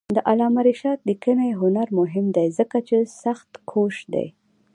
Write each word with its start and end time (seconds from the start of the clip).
د 0.15 0.17
علامه 0.29 0.61
رشاد 0.69 0.99
لیکنی 1.09 1.51
هنر 1.61 1.87
مهم 1.99 2.25
دی 2.35 2.47
ځکه 2.57 2.77
چې 2.87 2.97
سختکوش 3.21 3.95
دی. 4.13 4.27